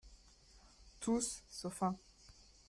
[0.99, 1.95] Tous, sauf un.